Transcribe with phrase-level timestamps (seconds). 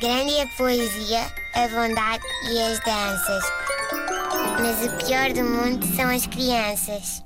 [0.00, 1.22] Grande é a poesia,
[1.54, 3.44] a bondade e as danças.
[4.60, 7.24] Mas o pior do mundo são as crianças.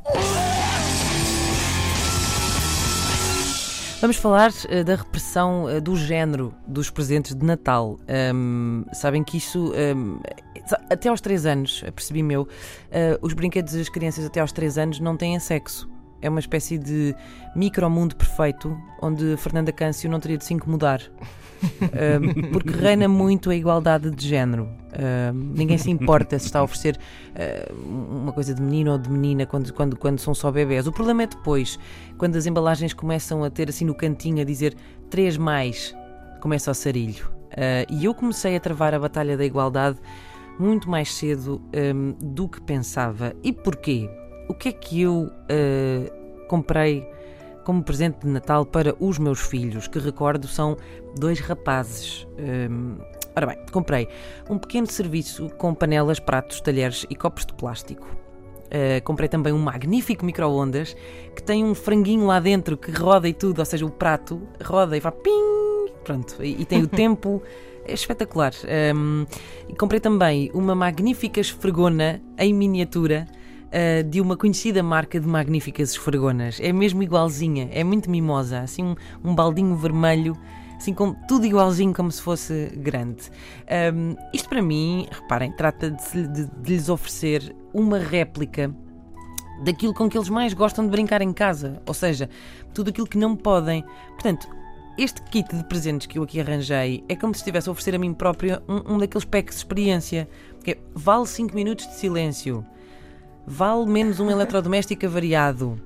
[4.00, 7.98] Vamos falar uh, da repressão uh, do género dos presentes de Natal.
[8.34, 10.18] Um, sabem que isso, um,
[10.88, 12.48] até aos 3 anos, percebi meu, uh,
[13.20, 15.91] os brinquedos das crianças até aos 3 anos não têm sexo.
[16.22, 17.14] É uma espécie de
[17.54, 21.02] micromundo perfeito onde Fernanda Câncio não teria de se incomodar.
[21.82, 24.68] um, porque reina muito a igualdade de género.
[25.32, 29.46] Ninguém se importa se está a oferecer uh, uma coisa de menino ou de menina
[29.46, 30.86] quando, quando, quando são só bebés.
[30.86, 31.78] O problema é depois,
[32.18, 34.74] quando as embalagens começam a ter assim no cantinho a dizer
[35.10, 35.94] 3 mais,
[36.40, 37.30] começa o sarilho.
[37.52, 39.98] Uh, e eu comecei a travar a batalha da igualdade
[40.58, 41.62] muito mais cedo
[41.94, 43.34] um, do que pensava.
[43.42, 44.08] E porquê?
[44.52, 45.32] O que é que eu
[46.46, 47.10] comprei?
[47.64, 50.76] como presente de Natal para os meus filhos, que recordo são
[51.16, 52.26] dois rapazes.
[52.36, 52.96] Um,
[53.36, 54.08] ora bem, comprei
[54.50, 58.04] um pequeno serviço com panelas, pratos, talheres e copos de plástico.
[58.04, 60.96] Uh, comprei também um magnífico micro-ondas
[61.36, 64.96] que tem um franguinho lá dentro que roda e tudo, ou seja, o prato roda
[64.96, 67.40] e vai ping, pronto, e, e tem o tempo.
[67.84, 68.52] É espetacular.
[68.94, 69.24] Um,
[69.78, 73.26] comprei também uma magnífica esfregona em miniatura
[73.72, 76.58] uh, de uma conhecida marca de magníficas esfregonas.
[76.60, 80.36] É mesmo igualzinha, é muito mimosa, assim um, um baldinho vermelho
[80.82, 83.30] assim com tudo igualzinho como se fosse grande.
[83.94, 88.74] Um, isto para mim, reparem, trata de, de, de, lhes oferecer uma réplica
[89.64, 92.28] daquilo com que eles mais gostam de brincar em casa, ou seja,
[92.74, 93.84] tudo aquilo que não podem.
[94.08, 94.48] Portanto,
[94.98, 97.98] este kit de presentes que eu aqui arranjei é como se estivesse a oferecer a
[97.98, 100.28] mim própria um, um daqueles packs de experiência,
[100.64, 102.66] que é, vale 5 minutos de silêncio.
[103.46, 105.80] Vale menos um eletrodoméstico avariado.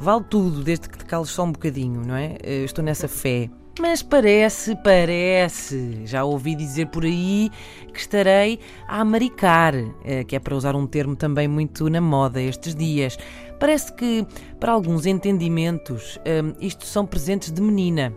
[0.00, 2.36] Vale tudo, desde que te cales só um bocadinho, não é?
[2.42, 3.50] Eu estou nessa fé.
[3.80, 7.48] Mas parece, parece, já ouvi dizer por aí
[7.92, 8.58] que estarei
[8.88, 13.16] a amaricar, eh, que é para usar um termo também muito na moda estes dias.
[13.60, 14.26] Parece que,
[14.58, 18.12] para alguns entendimentos, eh, isto são presentes de menina.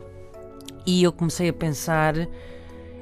[0.84, 2.16] E eu comecei a pensar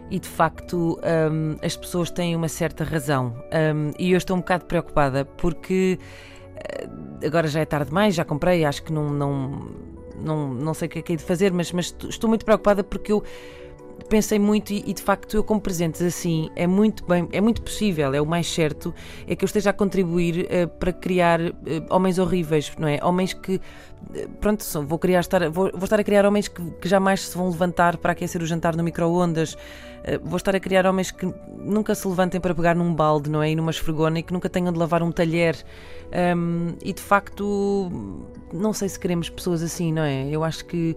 [0.09, 0.99] e de facto
[1.31, 3.33] um, as pessoas têm uma certa razão.
[3.53, 5.99] Um, e eu estou um bocado preocupada porque
[6.55, 9.69] uh, agora já é tarde demais, já comprei, acho que não, não,
[10.15, 12.83] não, não sei o que é que é de fazer, mas, mas estou muito preocupada
[12.83, 13.23] porque eu
[14.09, 17.61] pensei muito e, e, de facto eu como presentes assim é muito bem é muito
[17.61, 18.93] possível é o mais certo
[19.27, 21.53] é que eu esteja a contribuir uh, para criar uh,
[21.89, 22.99] homens horríveis não é?
[23.03, 26.89] Homens que uh, pronto vou criar estar vou, vou, estar a criar homens que, que,
[26.89, 29.55] jamais se vão levantar para aquecer o jantar no micro-ondas
[30.23, 33.51] vou estar a criar homens que nunca se levantem para pegar num balde não é?
[33.51, 35.55] E numa esfregona e que nunca tenham de lavar um talher.
[36.35, 37.91] Um, e de facto
[38.51, 40.27] não sei se queremos pessoas assim não é?
[40.29, 40.95] Eu acho que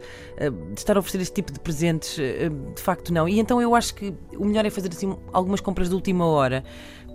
[0.74, 3.28] estar a oferecer este tipo de presentes de facto facto não.
[3.28, 6.62] E então eu acho que o melhor é fazer assim algumas compras de última hora,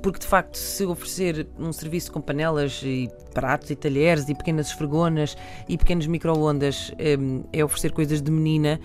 [0.04, 4.68] porque de facto, se oferecer um serviço com panelas e pratos e talheres e pequenas
[4.68, 5.38] esfregonas
[5.68, 8.80] e pequenos micro-ondas um, é oferecer coisas de menina,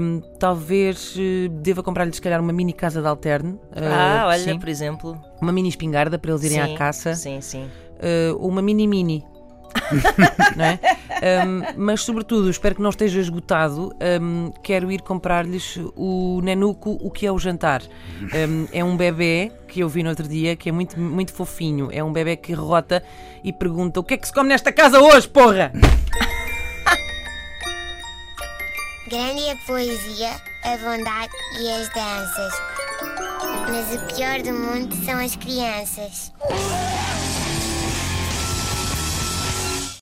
[0.00, 3.52] um, talvez uh, deva comprar-lhes, se calhar, uma mini casa de alterne.
[3.52, 4.58] Uh, ah, olha, sim.
[4.58, 5.20] por exemplo.
[5.42, 7.14] Uma mini espingarda para eles irem sim, à caça.
[7.14, 7.68] Sim, sim.
[7.96, 9.24] Uh, uma mini-mini
[10.56, 10.78] não é?
[11.26, 13.94] Um, mas, sobretudo, espero que não esteja esgotado.
[14.20, 17.82] Um, quero ir comprar-lhes o Nenuco, o que é o jantar.
[18.22, 21.88] Um, é um bebê que eu vi no outro dia que é muito, muito fofinho.
[21.92, 23.02] É um bebê que rota
[23.42, 25.72] e pergunta: O que é que se come nesta casa hoje, porra?
[29.08, 30.30] Grande a poesia,
[30.64, 32.52] a bondade e as danças.
[33.70, 36.32] Mas o pior do mundo são as crianças.